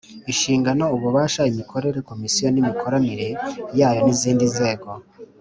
Inshingano 0.31 0.83
ububasha 0.95 1.41
imikorere 1.51 1.97
ya 1.99 2.05
Komisiyo 2.09 2.47
n 2.51 2.57
imikoranire 2.61 3.27
yayo 3.79 3.99
n 4.05 4.07
izindi 4.13 4.45
nzego 4.51 4.87